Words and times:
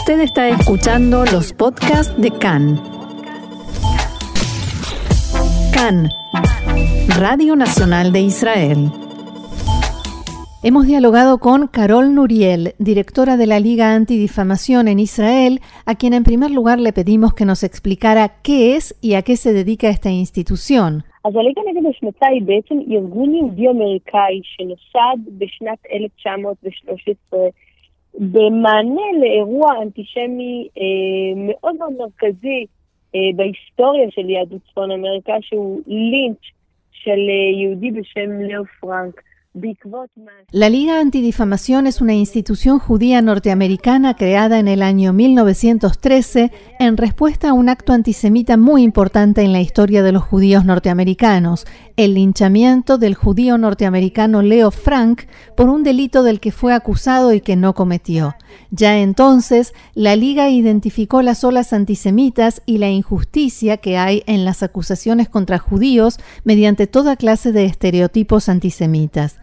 Usted 0.00 0.20
está 0.20 0.48
escuchando 0.48 1.24
los 1.24 1.52
podcasts 1.52 2.14
de 2.20 2.30
CAN. 2.30 2.80
CAN, 5.72 6.08
Radio 7.18 7.54
Nacional 7.56 8.12
de 8.12 8.20
Israel. 8.20 8.90
Hemos 10.62 10.86
dialogado 10.86 11.38
con 11.38 11.68
Carol 11.68 12.14
Nuriel, 12.14 12.74
directora 12.78 13.36
de 13.36 13.46
la 13.46 13.60
Liga 13.60 13.94
Antidifamación 13.94 14.88
en 14.88 14.98
Israel, 14.98 15.60
a 15.84 15.94
quien 15.94 16.12
en 16.12 16.24
primer 16.24 16.50
lugar 16.50 16.80
le 16.80 16.92
pedimos 16.92 17.34
que 17.34 17.44
nos 17.44 17.62
explicara 17.62 18.40
qué 18.42 18.74
es 18.74 18.96
y 19.00 19.14
a 19.14 19.22
qué 19.22 19.36
se 19.36 19.52
dedica 19.52 19.88
esta 19.88 20.10
institución. 20.10 21.04
אז 21.24 21.36
הליגה 21.36 21.60
נגד 21.68 21.90
השמצה 21.90 22.26
היא 22.26 22.42
בעצם 22.42 22.74
ארגון 22.90 23.34
יהודי-אמריקאי 23.34 24.40
שנוסד 24.42 25.18
בשנת 25.38 25.78
1913 25.92 27.50
במענה 28.19 29.01
לאירוע 29.21 29.81
אנטישמי 29.81 30.67
אה, 30.77 30.83
מאוד 31.35 31.75
מאוד 31.75 31.93
מרכזי 31.97 32.65
אה, 33.15 33.19
בהיסטוריה 33.35 34.11
של 34.11 34.29
יהדות 34.29 34.61
צפון 34.71 34.91
אמריקה, 34.91 35.33
שהוא 35.41 35.81
לינץ' 35.87 36.51
של 36.91 37.19
אה, 37.29 37.61
יהודי 37.61 37.91
בשם 37.91 38.41
לאו 38.41 38.63
פרנק. 38.79 39.21
La 40.51 40.69
Liga 40.69 41.01
Antidifamación 41.01 41.85
es 41.85 41.99
una 41.99 42.13
institución 42.13 42.79
judía 42.79 43.21
norteamericana 43.21 44.15
creada 44.15 44.59
en 44.59 44.69
el 44.69 44.81
año 44.81 45.11
1913 45.11 46.53
en 46.79 46.95
respuesta 46.95 47.49
a 47.49 47.53
un 47.53 47.67
acto 47.67 47.91
antisemita 47.91 48.55
muy 48.55 48.81
importante 48.81 49.41
en 49.41 49.51
la 49.51 49.59
historia 49.59 50.03
de 50.03 50.13
los 50.13 50.23
judíos 50.23 50.63
norteamericanos, 50.63 51.65
el 51.97 52.13
linchamiento 52.13 52.97
del 52.97 53.13
judío 53.13 53.57
norteamericano 53.57 54.41
Leo 54.41 54.71
Frank 54.71 55.23
por 55.57 55.67
un 55.67 55.83
delito 55.83 56.23
del 56.23 56.39
que 56.39 56.53
fue 56.53 56.73
acusado 56.73 57.33
y 57.33 57.41
que 57.41 57.57
no 57.57 57.75
cometió. 57.75 58.35
Ya 58.69 58.99
entonces, 58.99 59.73
la 59.93 60.15
Liga 60.15 60.49
identificó 60.49 61.21
las 61.21 61.43
olas 61.43 61.73
antisemitas 61.73 62.61
y 62.65 62.77
la 62.77 62.89
injusticia 62.89 63.77
que 63.77 63.97
hay 63.97 64.23
en 64.27 64.45
las 64.45 64.63
acusaciones 64.63 65.27
contra 65.27 65.57
judíos 65.59 66.19
mediante 66.45 66.87
toda 66.87 67.17
clase 67.17 67.51
de 67.51 67.65
estereotipos 67.65 68.47
antisemitas. 68.47 69.40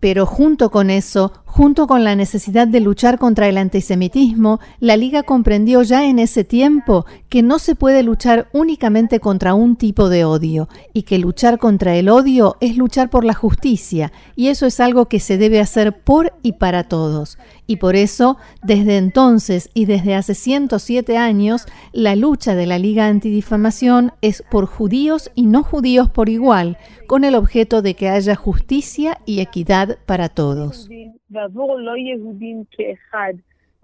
Pero 0.00 0.26
junto 0.26 0.70
con 0.70 0.90
eso, 0.90 1.32
junto 1.58 1.88
con 1.88 2.04
la 2.04 2.14
necesidad 2.14 2.68
de 2.68 2.78
luchar 2.78 3.18
contra 3.18 3.48
el 3.48 3.58
antisemitismo, 3.58 4.60
la 4.78 4.96
Liga 4.96 5.24
comprendió 5.24 5.82
ya 5.82 6.04
en 6.04 6.20
ese 6.20 6.44
tiempo 6.44 7.04
que 7.28 7.42
no 7.42 7.58
se 7.58 7.74
puede 7.74 8.04
luchar 8.04 8.48
únicamente 8.52 9.18
contra 9.18 9.54
un 9.54 9.74
tipo 9.74 10.08
de 10.08 10.24
odio 10.24 10.68
y 10.92 11.02
que 11.02 11.18
luchar 11.18 11.58
contra 11.58 11.96
el 11.96 12.10
odio 12.10 12.58
es 12.60 12.76
luchar 12.76 13.10
por 13.10 13.24
la 13.24 13.34
justicia 13.34 14.12
y 14.36 14.50
eso 14.50 14.66
es 14.66 14.78
algo 14.78 15.06
que 15.06 15.18
se 15.18 15.36
debe 15.36 15.58
hacer 15.58 16.00
por 16.00 16.32
y 16.44 16.52
para 16.52 16.84
todos. 16.84 17.38
Y 17.66 17.78
por 17.78 17.96
eso, 17.96 18.36
desde 18.62 18.96
entonces 18.96 19.68
y 19.74 19.86
desde 19.86 20.14
hace 20.14 20.36
107 20.36 21.18
años, 21.18 21.66
la 21.92 22.14
lucha 22.14 22.54
de 22.54 22.66
la 22.66 22.78
Liga 22.78 23.08
Antidifamación 23.08 24.12
es 24.22 24.44
por 24.48 24.66
judíos 24.66 25.32
y 25.34 25.46
no 25.46 25.64
judíos 25.64 26.08
por 26.08 26.28
igual, 26.28 26.78
con 27.08 27.24
el 27.24 27.34
objeto 27.34 27.82
de 27.82 27.94
que 27.94 28.08
haya 28.08 28.36
justicia 28.36 29.18
y 29.26 29.40
equidad 29.40 29.98
para 30.06 30.28
todos. 30.28 30.88
ועבור 31.30 31.78
לא 31.78 31.92
יהודים 31.96 32.62
כאחד, 32.70 33.32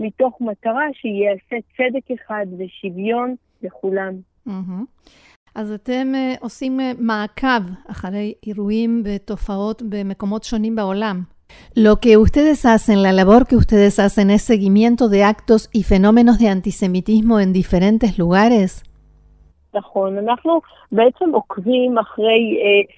מתוך 0.00 0.40
מטרה 0.40 0.84
שיעשה 0.92 1.56
צדק 1.76 2.10
אחד 2.10 2.46
ושוויון 2.58 3.34
לכולם. 3.62 4.14
Mm-hmm. 4.48 5.10
אז 5.54 5.72
אתם 5.72 6.12
uh, 6.14 6.40
עושים 6.40 6.80
uh, 6.80 6.82
מעקב 6.98 7.64
אחרי 7.90 8.34
אירועים 8.46 9.02
ותופעות 9.04 9.82
במקומות 9.82 10.44
שונים 10.44 10.76
בעולם. 10.76 11.22
Lo 11.76 11.96
que 12.00 12.16
ustedes 12.16 12.64
hacen, 12.64 13.02
la 13.02 13.12
labor 13.12 13.46
que 13.46 13.56
ustedes 13.56 13.98
hacen 14.00 14.30
es 14.30 14.42
seguimiento 14.42 15.08
de 15.08 15.22
actos 15.24 15.68
y 15.72 15.82
fenómenos 15.82 16.38
de 16.38 16.48
antisemitismo 16.48 17.38
en 17.40 17.52
diferentes 17.52 18.18
lugares. 18.18 18.82
נכון, 19.74 20.18
אנחנו 20.18 20.60
בעצם 20.92 21.34
עוקבים 21.34 21.98
אחרי 21.98 22.58
אה, 22.62 22.94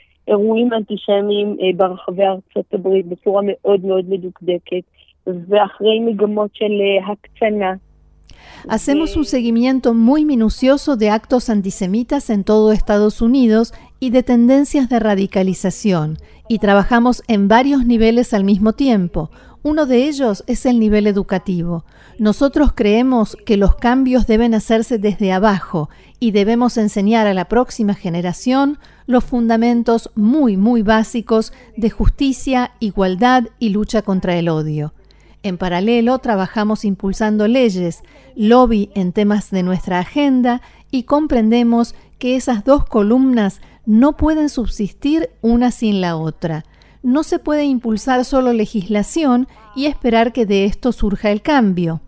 Hacemos 8.69 9.17
un 9.17 9.25
seguimiento 9.25 9.95
muy 9.95 10.25
minucioso 10.25 10.97
de 10.97 11.11
actos 11.11 11.51
antisemitas 11.51 12.31
en 12.31 12.45
todo 12.45 12.73
Estados 12.73 13.23
Unidos 13.23 13.73
y 14.01 14.11
de 14.11 14.23
tendencias 14.23 14.89
de 14.89 14.99
radicalización, 14.99 16.19
y 16.49 16.59
trabajamos 16.59 17.23
en 17.29 17.49
varios 17.49 17.87
niveles 17.87 18.35
al 18.35 18.45
mismo 18.45 18.73
tiempo. 18.73 19.31
Uno 19.63 19.87
de 19.87 20.09
ellos 20.09 20.45
es 20.47 20.65
el 20.65 20.79
nivel 20.79 21.07
educativo. 21.07 21.85
Nosotros 22.19 22.73
creemos 22.73 23.37
que 23.47 23.57
los 23.57 23.75
cambios 23.75 24.27
deben 24.27 24.55
hacerse 24.55 24.99
desde 24.99 25.33
abajo 25.33 25.89
y 26.19 26.31
debemos 26.31 26.77
enseñar 26.77 27.27
a 27.27 27.35
la 27.35 27.47
próxima 27.47 27.95
generación 27.95 28.79
los 29.07 29.25
fundamentos 29.25 30.11
muy, 30.15 30.57
muy 30.57 30.83
básicos 30.83 31.53
de 31.77 31.91
justicia, 31.91 32.73
igualdad 32.81 33.45
y 33.59 33.69
lucha 33.71 34.03
contra 34.03 34.37
el 34.37 34.49
odio. 34.49 34.95
En 35.43 35.59
paralelo, 35.59 36.19
trabajamos 36.19 36.85
impulsando 36.85 37.47
leyes, 37.47 38.03
lobby 38.35 38.91
en 38.95 39.13
temas 39.13 39.51
de 39.51 39.63
nuestra 39.63 40.01
agenda 40.01 40.61
y 40.91 41.05
comprendemos 41.05 41.95
que 42.19 42.37
esas 42.37 42.65
dos 42.65 42.85
columnas 42.85 43.61
no 43.85 44.17
pueden 44.17 44.49
subsistir 44.49 45.31
una 45.43 45.71
sin 45.71 46.01
la 46.01 46.17
otra. 46.17 46.65
No 47.03 47.23
se 47.23 47.39
puede 47.39 47.65
impulsar 47.65 48.25
solo 48.25 48.53
legislación 48.53 49.47
y 49.77 49.87
esperar 49.87 50.33
que 50.33 50.47
de 50.47 50.65
esto 50.65 50.91
surja 50.91 51.31
el 51.31 51.43
cambio. 51.43 52.01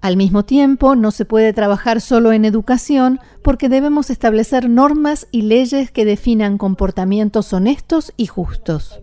Al 0.00 0.16
mismo 0.16 0.44
tiempo, 0.44 0.94
no 0.94 1.10
se 1.10 1.24
puede 1.24 1.52
trabajar 1.52 2.00
solo 2.00 2.32
en 2.32 2.44
educación 2.44 3.18
porque 3.42 3.68
debemos 3.68 4.10
establecer 4.10 4.68
normas 4.68 5.28
y 5.32 5.42
leyes 5.42 5.90
que 5.90 6.04
definan 6.04 6.58
comportamientos 6.58 7.52
honestos 7.52 8.12
y 8.16 8.26
justos. 8.26 9.00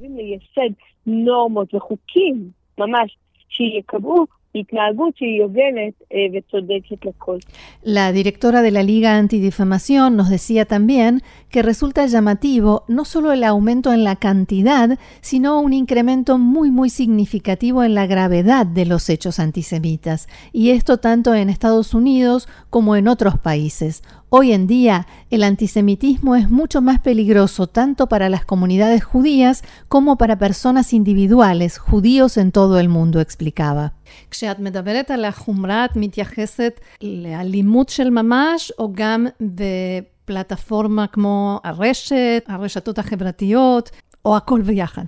La 7.84 8.12
directora 8.12 8.62
de 8.62 8.72
la 8.72 8.84
Liga 8.84 9.18
Antidifamación 9.18 10.16
nos 10.16 10.30
decía 10.30 10.66
también 10.66 11.22
que 11.50 11.62
resulta 11.62 12.06
llamativo 12.06 12.86
no 12.88 13.06
solo 13.06 13.32
el 13.32 13.44
aumento 13.44 13.92
en 13.92 14.04
la 14.04 14.16
cantidad, 14.16 14.98
sino 15.22 15.60
un 15.60 15.74
incremento 15.74 16.38
muy 16.38 16.72
muy 16.72 16.90
significativo 16.90 17.84
en 17.84 17.96
la 17.96 18.08
gravedad 18.08 18.66
de 18.66 18.86
los 18.86 19.10
hechos 19.10 19.40
antisemitas, 19.40 20.28
y 20.54 20.70
esto 20.70 20.98
tanto 20.98 21.34
en 21.34 21.50
Estados 21.50 21.94
Unidos 21.94 22.48
como 22.70 22.96
en 22.96 23.08
otros 23.08 23.38
países. 23.38 24.04
Hoy 24.33 24.53
en 24.53 24.67
día, 24.67 25.07
el 25.31 25.43
antisemitismo 25.43 26.37
es 26.37 26.49
mucho 26.49 26.81
más 26.81 27.01
peligroso 27.01 27.67
tanto 27.67 28.07
para 28.07 28.29
las 28.29 28.45
comunidades 28.45 29.03
judías 29.03 29.63
como 29.89 30.17
para 30.17 30.39
personas 30.39 30.93
individuales, 30.93 31.79
judíos 31.79 32.37
en 32.37 32.53
todo 32.53 32.79
el 32.79 32.89
mundo, 32.89 33.21
explicaba. 33.21 33.93
כשאת 34.31 34.59
מדברת 34.59 35.11
על 35.11 35.25
החומרה, 35.25 35.85
את 35.85 35.97
מתייחסת 35.97 36.81
לאלימות 37.03 37.89
של 37.89 38.11
ממש, 38.11 38.73
או 38.79 38.93
גם 38.95 39.27
בפלטפורמה 39.41 41.07
כמו 41.07 41.61
הרשת, 41.65 42.45
הרשתות 42.47 42.99
החברתיות, 42.99 43.91
או 44.25 44.37
הכל 44.37 44.63
ביחד? 44.63 45.05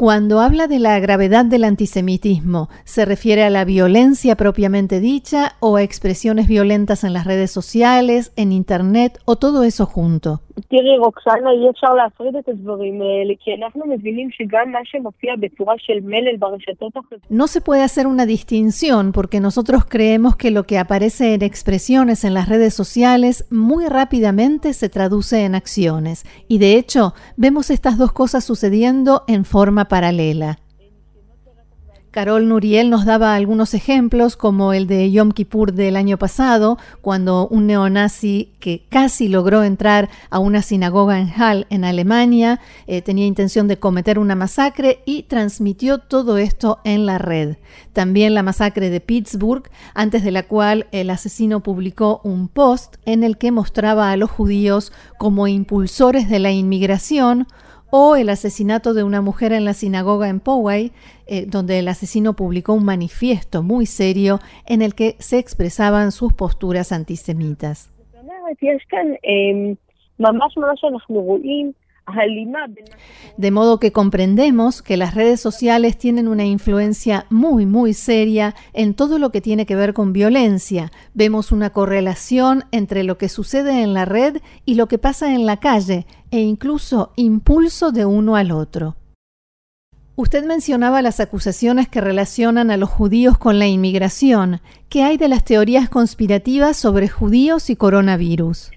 Cuando 0.00 0.40
habla 0.40 0.66
de 0.66 0.78
la 0.78 0.98
gravedad 0.98 1.44
del 1.44 1.62
antisemitismo, 1.62 2.70
¿se 2.86 3.04
refiere 3.04 3.44
a 3.44 3.50
la 3.50 3.66
violencia 3.66 4.34
propiamente 4.34 4.98
dicha 4.98 5.56
o 5.60 5.76
a 5.76 5.82
expresiones 5.82 6.48
violentas 6.48 7.04
en 7.04 7.12
las 7.12 7.26
redes 7.26 7.50
sociales, 7.50 8.32
en 8.36 8.50
Internet 8.50 9.18
o 9.26 9.36
todo 9.36 9.62
eso 9.62 9.84
junto? 9.84 10.40
No 17.28 17.46
se 17.46 17.60
puede 17.60 17.82
hacer 17.82 18.06
una 18.06 18.26
distinción 18.26 19.12
porque 19.12 19.40
nosotros 19.40 19.84
creemos 19.84 20.36
que 20.36 20.50
lo 20.50 20.64
que 20.64 20.78
aparece 20.78 21.34
en 21.34 21.42
expresiones 21.42 22.24
en 22.24 22.34
las 22.34 22.48
redes 22.48 22.74
sociales 22.74 23.46
muy 23.50 23.86
rápidamente 23.86 24.72
se 24.72 24.88
traduce 24.88 25.44
en 25.44 25.54
acciones 25.54 26.24
y 26.48 26.58
de 26.58 26.76
hecho 26.76 27.14
vemos 27.36 27.70
estas 27.70 27.98
dos 27.98 28.12
cosas 28.12 28.44
sucediendo 28.44 29.24
en 29.26 29.44
forma 29.44 29.86
paralela. 29.86 30.58
Carol 32.10 32.48
Nuriel 32.48 32.90
nos 32.90 33.04
daba 33.04 33.36
algunos 33.36 33.72
ejemplos, 33.72 34.36
como 34.36 34.72
el 34.72 34.88
de 34.88 35.12
Yom 35.12 35.30
Kippur 35.30 35.72
del 35.72 35.94
año 35.94 36.18
pasado, 36.18 36.76
cuando 37.02 37.46
un 37.46 37.68
neonazi 37.68 38.50
que 38.58 38.82
casi 38.88 39.28
logró 39.28 39.62
entrar 39.62 40.08
a 40.28 40.40
una 40.40 40.62
sinagoga 40.62 41.20
en 41.20 41.30
Hall, 41.30 41.68
en 41.70 41.84
Alemania, 41.84 42.60
eh, 42.88 43.00
tenía 43.00 43.26
intención 43.26 43.68
de 43.68 43.78
cometer 43.78 44.18
una 44.18 44.34
masacre 44.34 45.02
y 45.06 45.22
transmitió 45.22 45.98
todo 45.98 46.36
esto 46.36 46.80
en 46.82 47.06
la 47.06 47.18
red. 47.18 47.58
También 47.92 48.34
la 48.34 48.42
masacre 48.42 48.90
de 48.90 49.00
Pittsburgh, 49.00 49.70
antes 49.94 50.24
de 50.24 50.32
la 50.32 50.42
cual 50.42 50.88
el 50.90 51.10
asesino 51.10 51.60
publicó 51.60 52.20
un 52.24 52.48
post 52.48 52.96
en 53.04 53.22
el 53.22 53.38
que 53.38 53.52
mostraba 53.52 54.10
a 54.10 54.16
los 54.16 54.32
judíos 54.32 54.92
como 55.16 55.46
impulsores 55.46 56.28
de 56.28 56.40
la 56.40 56.50
inmigración 56.50 57.46
o 57.90 58.16
el 58.16 58.28
asesinato 58.28 58.94
de 58.94 59.02
una 59.04 59.20
mujer 59.20 59.52
en 59.52 59.64
la 59.64 59.74
sinagoga 59.74 60.28
en 60.28 60.40
Poway, 60.40 60.92
eh, 61.26 61.46
donde 61.46 61.78
el 61.78 61.88
asesino 61.88 62.34
publicó 62.34 62.72
un 62.72 62.84
manifiesto 62.84 63.62
muy 63.62 63.86
serio 63.86 64.40
en 64.66 64.82
el 64.82 64.94
que 64.94 65.16
se 65.18 65.38
expresaban 65.38 66.12
sus 66.12 66.32
posturas 66.32 66.92
antisemitas. 66.92 67.90
De 73.36 73.50
modo 73.50 73.78
que 73.78 73.92
comprendemos 73.92 74.82
que 74.82 74.96
las 74.96 75.14
redes 75.14 75.40
sociales 75.40 75.96
tienen 75.96 76.28
una 76.28 76.44
influencia 76.44 77.26
muy, 77.30 77.66
muy 77.66 77.94
seria 77.94 78.54
en 78.72 78.94
todo 78.94 79.18
lo 79.18 79.30
que 79.30 79.40
tiene 79.40 79.66
que 79.66 79.76
ver 79.76 79.94
con 79.94 80.12
violencia. 80.12 80.90
Vemos 81.14 81.52
una 81.52 81.70
correlación 81.70 82.64
entre 82.72 83.04
lo 83.04 83.18
que 83.18 83.28
sucede 83.28 83.82
en 83.82 83.94
la 83.94 84.04
red 84.04 84.38
y 84.64 84.74
lo 84.74 84.88
que 84.88 84.98
pasa 84.98 85.34
en 85.34 85.46
la 85.46 85.58
calle, 85.58 86.06
e 86.30 86.40
incluso 86.40 87.12
impulso 87.16 87.92
de 87.92 88.04
uno 88.04 88.36
al 88.36 88.50
otro. 88.52 88.96
Usted 90.16 90.44
mencionaba 90.44 91.00
las 91.00 91.18
acusaciones 91.18 91.88
que 91.88 92.02
relacionan 92.02 92.70
a 92.70 92.76
los 92.76 92.90
judíos 92.90 93.38
con 93.38 93.58
la 93.58 93.66
inmigración. 93.66 94.60
¿Qué 94.90 95.02
hay 95.02 95.16
de 95.16 95.28
las 95.28 95.44
teorías 95.44 95.88
conspirativas 95.88 96.76
sobre 96.76 97.08
judíos 97.08 97.70
y 97.70 97.76
coronavirus? 97.76 98.70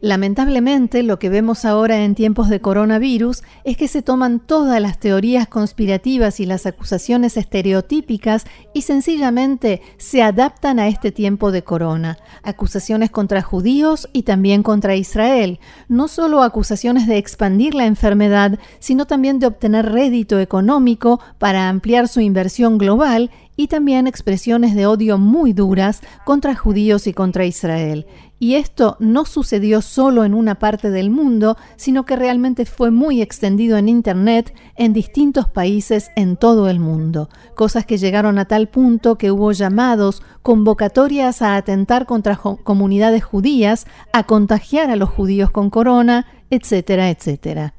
Lamentablemente, 0.00 1.04
lo 1.04 1.20
que 1.20 1.28
vemos 1.28 1.64
ahora 1.64 2.02
en 2.02 2.16
tiempos 2.16 2.48
de 2.48 2.60
coronavirus 2.60 3.44
es 3.62 3.76
que 3.76 3.86
se 3.86 4.02
toman 4.02 4.40
todas 4.40 4.80
las 4.80 4.98
teorías 4.98 5.46
conspirativas 5.46 6.40
y 6.40 6.46
las 6.46 6.66
acusaciones 6.66 7.36
estereotípicas 7.36 8.44
y 8.72 8.82
sencillamente 8.82 9.82
se 9.96 10.22
adaptan 10.22 10.80
a 10.80 10.88
este 10.88 11.12
tiempo 11.12 11.52
de 11.52 11.62
corona. 11.62 12.18
Acusaciones 12.42 13.10
contra 13.10 13.42
judíos 13.42 14.08
y 14.12 14.24
también 14.24 14.64
contra 14.64 14.96
Israel. 14.96 15.60
No 15.88 16.08
solo 16.08 16.42
acusaciones 16.42 17.06
de 17.06 17.18
expandir 17.18 17.74
la 17.74 17.86
enfermedad, 17.86 18.58
sino 18.80 19.06
también 19.06 19.38
de 19.38 19.46
obtener 19.46 19.92
rédito 19.92 20.40
económico 20.40 21.20
para 21.38 21.68
ampliar 21.68 22.08
su 22.08 22.20
inversión 22.20 22.78
global 22.78 23.30
y 23.56 23.68
también 23.68 24.08
expresiones 24.08 24.74
de 24.74 24.86
odio 24.86 25.16
muy 25.16 25.52
duras 25.52 25.83
contra 26.24 26.54
judíos 26.54 27.06
y 27.06 27.12
contra 27.12 27.44
Israel. 27.44 28.06
Y 28.38 28.56
esto 28.56 28.96
no 29.00 29.24
sucedió 29.24 29.80
solo 29.80 30.24
en 30.24 30.34
una 30.34 30.56
parte 30.56 30.90
del 30.90 31.10
mundo, 31.10 31.56
sino 31.76 32.04
que 32.04 32.16
realmente 32.16 32.66
fue 32.66 32.90
muy 32.90 33.22
extendido 33.22 33.78
en 33.78 33.88
Internet 33.88 34.54
en 34.76 34.92
distintos 34.92 35.48
países 35.48 36.10
en 36.16 36.36
todo 36.36 36.68
el 36.68 36.80
mundo. 36.80 37.28
Cosas 37.54 37.86
que 37.86 37.96
llegaron 37.96 38.38
a 38.38 38.44
tal 38.44 38.68
punto 38.68 39.16
que 39.16 39.30
hubo 39.30 39.52
llamados, 39.52 40.22
convocatorias 40.42 41.42
a 41.42 41.56
atentar 41.56 42.06
contra 42.06 42.36
comunidades 42.36 43.24
judías, 43.24 43.86
a 44.12 44.24
contagiar 44.24 44.90
a 44.90 44.96
los 44.96 45.08
judíos 45.08 45.50
con 45.50 45.70
corona, 45.70 46.26
etcétera, 46.50 47.10
etcétera. 47.10 47.74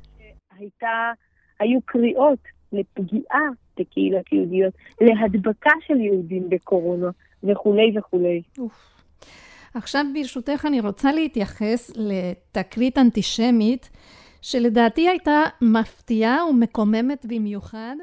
בקהילות 7.45 7.87
יהודיות, 7.87 8.13
להדבקה 8.13 8.13
של 8.13 8.17
יהודים 8.17 8.41
בקורונה 8.43 8.43
וכולי 8.43 8.43
וכולי. 8.59 8.69
עכשיו 9.75 10.05
ברשותך 10.15 10.67
אני 10.67 10.81
רוצה 10.81 11.13
להתייחס 11.13 11.91
לתקרית 11.97 12.99
אנטישמית 12.99 13.91
שלדעתי 14.43 15.09
הייתה 15.09 15.43
מפתיעה 15.61 16.47
ומקוממת 16.47 17.27
במיוחד. 17.29 17.97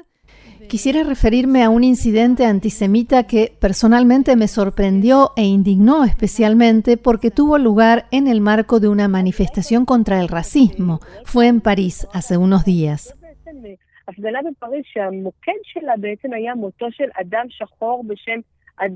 Quisiera 0.68 1.02
referirme 1.04 1.62
a 1.62 1.70
un 1.70 1.84
incidente 1.84 2.44
antisemita 2.44 3.26
que 3.30 3.52
personalmente 3.66 4.36
me 4.36 4.48
sorprendió 4.48 5.32
e 5.36 5.44
indignó 5.44 6.04
especialmente 6.04 6.96
porque 6.96 7.30
tuvo 7.30 7.58
lugar 7.58 8.06
en 8.10 8.26
el 8.26 8.40
marco 8.40 8.80
de 8.80 8.88
una 8.88 9.08
manifestación 9.08 9.86
contra 9.86 10.20
el 10.20 10.28
racismo. 10.28 11.00
Fue 11.24 11.46
en 11.46 11.60
París 11.60 12.06
hace 12.12 12.36
unos 12.36 12.64
días. 12.64 13.14
Ah, 18.77 18.87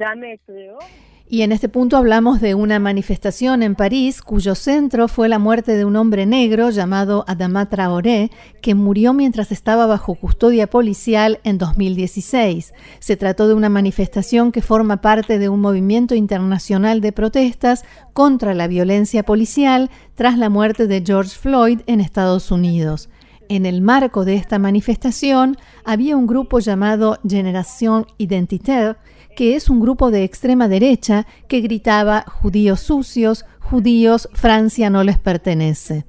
y 1.30 1.42
en 1.42 1.52
este 1.52 1.68
punto 1.68 1.98
hablamos 1.98 2.40
de 2.40 2.56
una 2.56 2.80
manifestación 2.80 3.62
en 3.62 3.76
París 3.76 4.22
cuyo 4.22 4.56
centro 4.56 5.10
fue 5.10 5.28
la 5.28 5.40
muerte 5.40 5.76
de 5.76 5.84
un 5.84 5.98
hombre 5.98 6.26
negro 6.26 6.70
llamado 6.70 7.26
Adama 7.28 7.68
Traoré, 7.68 8.32
que 8.62 8.76
murió 8.76 9.12
mientras 9.12 9.52
estaba 9.52 9.86
bajo 9.88 10.16
custodia 10.16 10.68
policial 10.68 11.42
en 11.44 11.58
2016. 11.58 12.74
Se 13.00 13.18
trató 13.18 13.50
de 13.50 13.56
una 13.56 13.68
manifestación 13.68 14.54
que 14.54 14.62
forma 14.62 15.02
parte 15.02 15.38
de 15.38 15.50
un 15.50 15.60
movimiento 15.60 16.16
internacional 16.16 17.02
de 17.02 17.12
protestas 17.12 17.84
contra 18.14 18.54
la 18.54 18.68
violencia 18.68 19.24
policial 19.24 19.92
tras 20.16 20.38
la 20.38 20.50
muerte 20.50 20.88
de 20.88 21.04
George 21.06 21.38
Floyd 21.38 21.82
en 21.88 22.00
Estados 22.00 22.52
Unidos. 22.52 23.10
En 23.50 23.66
el 23.66 23.82
marco 23.82 24.24
de 24.24 24.36
esta 24.36 24.60
manifestación 24.60 25.58
había 25.84 26.16
un 26.16 26.26
grupo 26.26 26.60
llamado 26.60 27.18
Generación 27.28 28.06
Identitaire 28.18 28.96
que 29.38 29.56
es 29.56 29.70
un 29.70 29.80
grupo 29.80 30.10
de 30.10 30.24
extrema 30.24 30.68
derecha 30.68 31.28
que 31.48 31.62
gritaba 31.62 32.26
judíos 32.28 32.80
sucios, 32.80 33.46
judíos, 33.60 34.30
Francia 34.34 34.90
no 34.90 35.04
les 35.04 35.20
pertenece. 35.20 36.08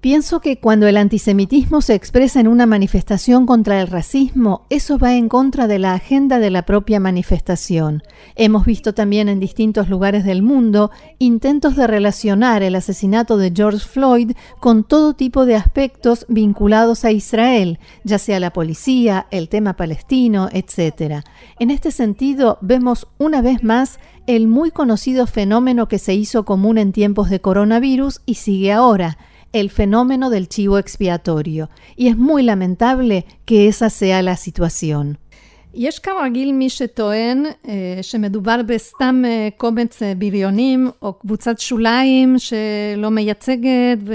Pienso 0.00 0.38
que 0.38 0.60
cuando 0.60 0.86
el 0.86 0.96
antisemitismo 0.96 1.82
se 1.82 1.96
expresa 1.96 2.38
en 2.38 2.46
una 2.46 2.66
manifestación 2.66 3.46
contra 3.46 3.80
el 3.80 3.88
racismo, 3.88 4.64
eso 4.70 4.96
va 4.96 5.16
en 5.16 5.28
contra 5.28 5.66
de 5.66 5.80
la 5.80 5.92
agenda 5.92 6.38
de 6.38 6.50
la 6.50 6.62
propia 6.62 7.00
manifestación. 7.00 8.04
Hemos 8.36 8.64
visto 8.64 8.94
también 8.94 9.28
en 9.28 9.40
distintos 9.40 9.88
lugares 9.88 10.24
del 10.24 10.40
mundo 10.40 10.92
intentos 11.18 11.74
de 11.74 11.88
relacionar 11.88 12.62
el 12.62 12.76
asesinato 12.76 13.38
de 13.38 13.52
George 13.52 13.88
Floyd 13.88 14.36
con 14.60 14.84
todo 14.84 15.14
tipo 15.14 15.46
de 15.46 15.56
aspectos 15.56 16.26
vinculados 16.28 17.04
a 17.04 17.10
Israel, 17.10 17.80
ya 18.04 18.20
sea 18.20 18.38
la 18.38 18.52
policía, 18.52 19.26
el 19.32 19.48
tema 19.48 19.74
palestino, 19.74 20.48
etc. 20.52 21.24
En 21.58 21.72
este 21.72 21.90
sentido, 21.90 22.58
vemos 22.60 23.08
una 23.18 23.42
vez 23.42 23.64
más 23.64 23.98
el 24.28 24.46
muy 24.46 24.70
conocido 24.70 25.26
fenómeno 25.26 25.88
que 25.88 25.98
se 25.98 26.14
hizo 26.14 26.44
común 26.44 26.78
en 26.78 26.92
tiempos 26.92 27.30
de 27.30 27.40
coronavirus 27.40 28.20
y 28.26 28.34
sigue 28.34 28.70
ahora 28.70 29.18
el 29.51 29.69
fenómeno 29.69 30.29
del 30.29 30.47
chivo 30.47 30.77
expiatorio, 30.77 31.69
y 31.95 32.07
es 32.07 32.17
muy 32.17 32.43
lamentable 32.43 33.25
que 33.45 33.67
esa 33.67 33.89
sea 33.89 34.21
la 34.21 34.35
situación. 34.35 35.17
יש 35.73 35.99
כרגיל 35.99 36.51
מי 36.51 36.69
שטוען 36.69 37.43
שמדובר 38.01 38.61
בסתם 38.65 39.23
קומץ 39.57 40.01
בריונים 40.17 40.89
או 41.01 41.13
קבוצת 41.13 41.59
שוליים 41.59 42.35
שלא 42.37 43.11
מייצגת 43.11 43.97
ו... 44.05 44.13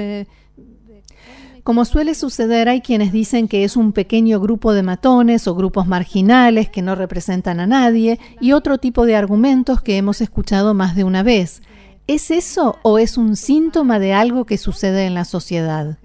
Como 1.64 1.84
suele 1.84 2.14
suceder, 2.14 2.66
hay 2.66 2.80
quienes 2.80 3.12
dicen 3.12 3.46
que 3.46 3.62
es 3.62 3.76
un 3.76 3.92
pequeño 3.92 4.40
grupo 4.40 4.72
de 4.72 4.82
matones 4.82 5.46
o 5.46 5.54
grupos 5.54 5.86
marginales 5.86 6.70
que 6.70 6.80
no 6.80 6.94
representan 6.94 7.60
a 7.60 7.66
nadie 7.66 8.18
y 8.40 8.52
otro 8.52 8.78
tipo 8.78 9.04
de 9.04 9.16
argumentos 9.16 9.82
que 9.82 9.98
hemos 9.98 10.22
escuchado 10.22 10.72
más 10.72 10.96
de 10.96 11.04
una 11.04 11.22
vez. 11.22 11.60
¿Es 12.05 12.31
eso 12.31 12.79
o 12.83 12.99
es 12.99 13.17
un 13.17 13.37
síntoma 13.37 13.97
de 13.97 14.11
algo 14.11 14.45
que 14.45 14.57
sucede 14.57 15.05
en 15.05 15.13
la 15.13 15.23
sociedad? 15.23 15.97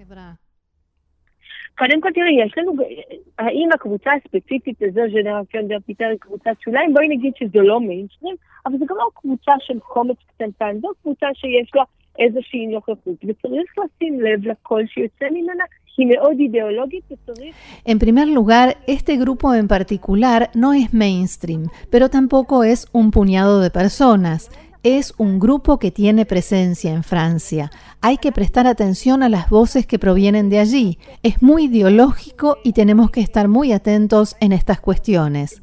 En 17.83 17.99
primer 17.99 18.27
lugar, 18.29 18.77
este 18.87 19.17
grupo 19.17 19.53
en 19.53 19.67
particular 19.67 20.49
no 20.53 20.73
es 20.73 20.93
mainstream, 20.93 21.67
pero 21.91 22.09
tampoco 22.09 22.63
es 22.63 22.87
un 22.93 23.11
puñado 23.11 23.59
de 23.59 23.69
personas 23.69 24.49
es 24.83 25.13
un 25.17 25.39
grupo 25.39 25.79
que 25.79 25.91
tiene 25.91 26.25
presencia 26.25 26.93
en 26.93 27.03
Francia. 27.03 27.71
Hay 28.01 28.17
que 28.17 28.31
prestar 28.31 28.67
atención 28.67 29.23
a 29.23 29.29
las 29.29 29.49
voces 29.49 29.85
que 29.85 29.99
provienen 29.99 30.49
de 30.49 30.59
allí. 30.59 30.99
Es 31.23 31.41
muy 31.41 31.65
ideológico 31.65 32.57
y 32.63 32.73
tenemos 32.73 33.11
que 33.11 33.21
estar 33.21 33.47
muy 33.47 33.71
atentos 33.71 34.35
en 34.39 34.51
estas 34.53 34.79
cuestiones. 34.79 35.61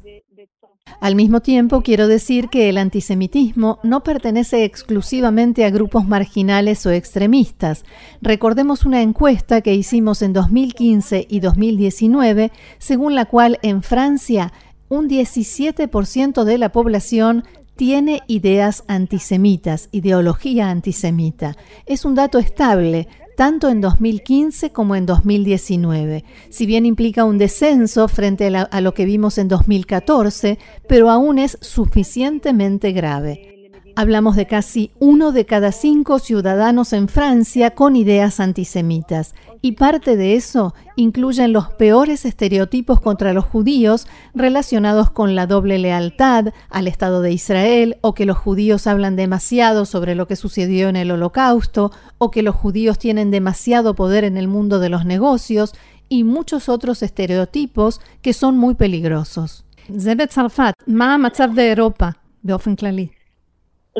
Al 0.99 1.15
mismo 1.15 1.41
tiempo, 1.41 1.81
quiero 1.81 2.07
decir 2.07 2.49
que 2.49 2.69
el 2.69 2.77
antisemitismo 2.77 3.79
no 3.83 4.03
pertenece 4.03 4.63
exclusivamente 4.63 5.63
a 5.63 5.69
grupos 5.69 6.07
marginales 6.07 6.85
o 6.85 6.91
extremistas. 6.91 7.83
Recordemos 8.21 8.85
una 8.85 9.01
encuesta 9.01 9.61
que 9.61 9.75
hicimos 9.75 10.21
en 10.21 10.33
2015 10.33 11.27
y 11.29 11.39
2019, 11.39 12.51
según 12.79 13.15
la 13.15 13.25
cual 13.25 13.59
en 13.61 13.83
Francia 13.83 14.53
un 14.89 15.09
17% 15.09 16.43
de 16.43 16.57
la 16.57 16.71
población 16.71 17.43
tiene 17.77 18.23
ideas 18.27 18.83
antisemitas, 18.87 19.87
ideología 19.91 20.69
antisemita. 20.69 21.55
Es 21.85 22.03
un 22.03 22.15
dato 22.15 22.39
estable, 22.39 23.07
tanto 23.37 23.69
en 23.69 23.81
2015 23.81 24.71
como 24.71 24.95
en 24.95 25.05
2019, 25.05 26.25
si 26.49 26.65
bien 26.65 26.87
implica 26.87 27.23
un 27.23 27.37
descenso 27.37 28.07
frente 28.07 28.47
a, 28.47 28.81
lo 28.81 28.93
que 28.95 29.05
vimos 29.05 29.37
en 29.37 29.47
2014, 29.47 30.57
pero 30.89 31.11
aún 31.11 31.37
es 31.37 31.59
suficientemente 31.61 32.91
grave. 32.91 33.56
Hablamos 33.99 34.35
de 34.35 34.45
casi 34.45 34.91
uno 34.99 35.31
de 35.31 35.47
cada 35.47 35.71
cinco 35.71 36.19
ciudadanos 36.19 36.93
en 36.93 37.07
Francia 37.07 37.71
con 37.71 37.95
ideas 37.95 38.39
antisemitas, 38.39 39.33
y 39.63 39.71
parte 39.71 40.15
de 40.15 40.35
eso 40.35 40.75
incluyen 40.95 41.51
los 41.51 41.69
peores 41.69 42.23
estereotipos 42.23 43.01
contra 43.01 43.33
los 43.33 43.45
judíos 43.45 44.05
relacionados 44.35 45.09
con 45.09 45.33
la 45.33 45.47
doble 45.47 45.79
lealtad 45.79 46.53
al 46.69 46.87
Estado 46.87 47.23
de 47.23 47.31
Israel, 47.31 47.97
o 48.01 48.13
que 48.13 48.27
los 48.27 48.37
judíos 48.37 48.85
hablan 48.85 49.15
demasiado 49.15 49.85
sobre 49.85 50.13
lo 50.13 50.27
que 50.27 50.35
sucedió 50.35 50.89
en 50.89 50.95
el 50.95 51.09
Holocausto, 51.09 51.91
o 52.19 52.29
que 52.29 52.43
los 52.43 52.53
judíos 52.53 52.99
tienen 52.99 53.31
demasiado 53.31 53.95
poder 53.95 54.25
en 54.25 54.37
el 54.37 54.47
mundo 54.47 54.77
de 54.77 54.89
los 54.89 55.05
negocios, 55.05 55.73
y 56.07 56.23
muchos 56.23 56.69
otros 56.69 57.01
estereotipos 57.01 57.99
que 58.21 58.33
son 58.33 58.59
muy 58.59 58.75
peligrosos. 58.75 59.65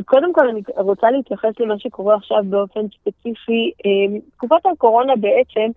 קודם 0.05 0.33
כל 0.33 0.49
אני 0.49 0.61
רוצה 0.77 1.11
להתייחס 1.11 1.61
למה 1.61 1.75
שקורה 1.79 2.15
עכשיו 2.15 2.39
באופן 2.45 2.81
ספציפי. 2.81 3.71
תקופת 4.33 4.67
הקורונה 4.73 5.13
בעצם 5.17 5.71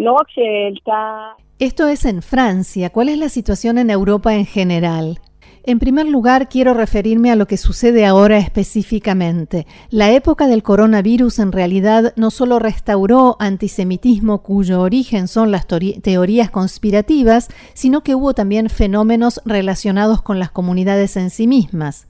לא 0.00 0.12
רק 0.12 0.26
שהעלתה... 0.28 1.28
Esto 1.60 1.88
es 1.88 2.04
en 2.04 2.22
Francia. 2.22 2.90
¿Cuál 2.90 3.08
es 3.08 3.18
la 3.18 3.28
situación 3.28 3.78
en 3.78 3.90
Europa 3.90 4.34
en 4.34 4.46
general? 4.46 5.18
En 5.64 5.80
primer 5.80 6.06
lugar, 6.06 6.48
quiero 6.48 6.72
referirme 6.72 7.32
a 7.32 7.36
lo 7.36 7.46
que 7.46 7.56
sucede 7.56 8.06
ahora 8.06 8.38
específicamente. 8.38 9.66
La 9.90 10.12
época 10.12 10.46
del 10.46 10.62
coronavirus 10.62 11.40
en 11.40 11.50
realidad 11.52 12.14
no 12.16 12.30
solo 12.30 12.58
restauró 12.58 13.36
antisemitismo 13.40 14.42
cuyo 14.42 14.80
origen 14.80 15.26
son 15.26 15.50
las 15.50 15.66
teorías 15.66 16.50
conspirativas, 16.50 17.48
sino 17.74 18.02
que 18.02 18.14
hubo 18.14 18.34
también 18.34 18.70
fenómenos 18.70 19.42
relacionados 19.44 20.22
con 20.22 20.38
las 20.38 20.50
comunidades 20.50 21.16
en 21.16 21.30
sí 21.30 21.46
mismas. 21.46 22.08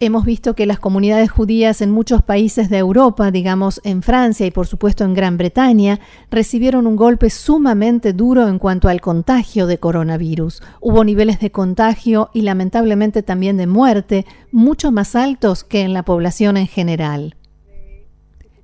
Hemos 0.00 0.24
visto 0.24 0.54
que 0.54 0.64
las 0.64 0.78
comunidades 0.78 1.28
judías 1.28 1.80
en 1.80 1.90
muchos 1.90 2.22
países 2.22 2.70
de 2.70 2.78
Europa, 2.78 3.32
digamos 3.32 3.80
en 3.82 4.02
Francia 4.02 4.46
y 4.46 4.52
por 4.52 4.68
supuesto 4.68 5.02
en 5.02 5.12
Gran 5.12 5.36
Bretaña, 5.36 5.98
recibieron 6.30 6.86
un 6.86 6.94
golpe 6.94 7.30
sumamente 7.30 8.12
duro 8.12 8.46
en 8.46 8.60
cuanto 8.60 8.88
al 8.88 9.00
contagio 9.00 9.66
de 9.66 9.78
coronavirus. 9.78 10.62
Hubo 10.80 11.02
niveles 11.02 11.40
de 11.40 11.50
contagio 11.50 12.30
y 12.32 12.42
lamentablemente 12.42 13.24
también 13.24 13.56
de 13.56 13.66
muerte 13.66 14.24
mucho 14.52 14.92
más 14.92 15.16
altos 15.16 15.64
que 15.64 15.80
en 15.80 15.94
la 15.94 16.04
población 16.04 16.56
en 16.56 16.68
general. 16.68 17.34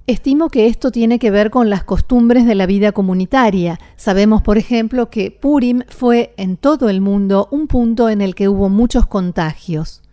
Estimo 0.07 0.51
que 0.51 0.69
esto 0.69 0.93
tiene 0.93 1.19
que 1.19 1.33
ver 1.33 1.51
con 1.51 1.69
las 1.69 1.83
costumbres 1.83 2.47
de 2.47 2.55
la 2.55 2.67
vida 2.67 2.93
comunitaria. 2.93 3.81
Sabemos, 3.97 4.41
por 4.41 4.57
ejemplo, 4.57 5.11
que 5.11 5.33
Purim 5.33 5.83
fue 5.89 6.33
en 6.37 6.59
todo 6.59 6.89
el 6.89 7.01
mundo 7.01 7.49
un 7.51 7.67
punto 7.67 8.09
en 8.09 8.21
el 8.21 8.37
que 8.37 8.49
hubo 8.49 8.69
muchos 8.69 9.07
contagios. 9.07 10.04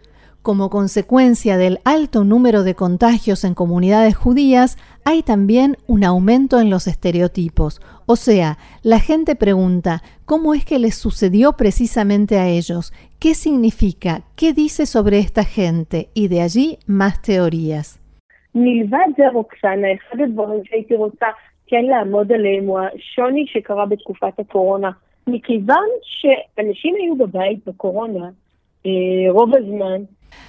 Como 0.42 0.72
consecuencia 0.72 1.56
del 1.58 1.78
alto 1.86 2.24
número 2.24 2.64
de 2.64 2.74
contagios 2.74 3.44
en 3.44 3.54
comunidades 3.54 4.16
judías, 4.16 4.76
hay 5.06 5.22
también 5.22 5.78
un 5.86 6.04
aumento 6.04 6.60
en 6.60 6.72
los 6.72 6.88
estereotipos. 6.88 7.80
O 8.08 8.16
sea, 8.16 8.58
la 8.82 9.00
gente 9.00 9.36
pregunta, 9.36 10.02
¿cómo 10.26 10.56
es 10.56 10.66
que 10.66 10.80
les 10.80 10.96
sucedió 10.96 11.54
precisamente 11.54 12.40
a 12.40 12.48
ellos? 12.48 12.92
¿Qué 13.20 13.36
significa? 13.36 14.24
¿Qué 14.36 14.52
dice 14.52 14.88
sobre 14.88 15.20
esta 15.20 15.44
gente? 15.44 16.10
Y 16.16 16.28
de 16.28 16.42
allí 16.42 16.80
más 16.88 17.22
teorías. 17.22 18.02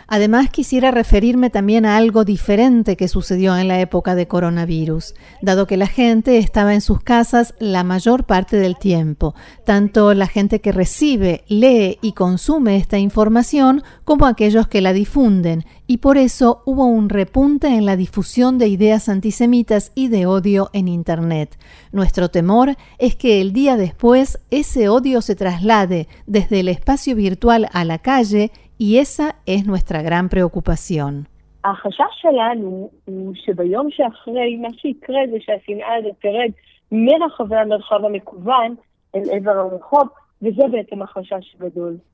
Además, 0.07 0.51
quisiera 0.51 0.91
referirme 0.91 1.51
también 1.51 1.87
a 1.87 1.97
algo 1.97 2.25
diferente 2.25 2.97
que 2.97 3.09
sucedió 3.09 3.57
en 3.57 3.69
la 3.69 3.81
época 3.81 4.15
de 4.15 4.29
coronavirus, 4.29 5.15
dado 5.41 5.67
que 5.67 5.77
la 5.77 5.87
gente 5.87 6.39
estaba 6.39 6.75
en 6.75 6.81
sus 6.81 7.01
casas 7.01 7.55
la 7.59 7.85
mayor 7.85 8.25
parte 8.25 8.57
del 8.57 8.77
tiempo, 8.77 9.35
tanto 9.65 10.13
la 10.15 10.27
gente 10.27 10.61
que 10.61 10.73
recibe, 10.73 11.45
lee 11.49 11.99
y 12.03 12.13
consume 12.13 12.77
esta 12.77 12.99
información 12.99 13.83
como 14.05 14.27
aquellos 14.27 14.69
que 14.69 14.81
la 14.81 14.93
difunden, 14.93 15.65
y 15.87 15.99
por 15.99 16.17
eso 16.17 16.63
hubo 16.65 16.87
un 16.87 17.09
repunte 17.09 17.69
en 17.69 17.85
la 17.85 17.97
difusión 17.97 18.59
de 18.59 18.69
ideas 18.69 19.09
antisemitas 19.09 19.93
y 19.95 20.09
de 20.09 20.27
odio 20.27 20.71
en 20.73 20.89
Internet. 20.89 21.59
Nuestro 21.91 22.31
temor 22.31 22.77
es 22.99 23.15
que 23.15 23.41
el 23.41 23.53
día 23.53 23.77
después 23.77 24.39
ese 24.51 24.89
odio 24.89 25.21
se 25.21 25.35
traslade 25.35 26.09
desde 26.27 26.61
el 26.61 26.69
espacio 26.69 27.15
virtual 27.15 27.69
a 27.73 27.85
la 27.85 27.99
calle 27.99 28.53
y 28.82 28.98
esa 28.98 29.36
es 29.46 29.66
nuestra 29.66 30.02
gran 30.02 30.30
preocupación. 30.30 31.28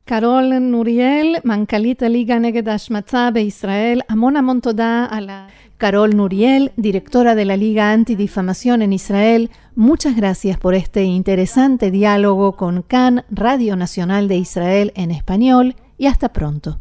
קרול 0.06 0.54
נוריאל, 0.60 1.36
מנכ"לית 1.46 2.04
הליגה 2.04 2.40
נגד 2.40 2.68
ההשמצה 2.70 3.30
בישראל, 3.34 4.00
המון 4.10 4.36
המון 4.36 4.60
תודה 4.60 5.08
על 5.12 5.30
ה... 5.30 5.48
Carol 5.84 6.16
Nuriel, 6.16 6.72
directora 6.78 7.36
de 7.36 7.44
la 7.44 7.58
Liga 7.58 7.92
Antidifamación 7.92 8.82
en 8.82 8.94
Israel, 8.94 9.50
muchas 9.76 10.16
gracias 10.16 10.58
por 10.58 10.76
este 10.76 11.04
interesante 11.04 11.92
diálogo 11.92 12.54
con 12.56 12.84
CAN, 12.84 13.26
Radio 13.30 13.76
Nacional 13.76 14.30
de 14.30 14.38
Israel 14.38 14.94
en 14.96 15.12
español, 15.12 15.76
y 15.99 16.07
hasta 16.07 16.33
pronto. 16.33 16.81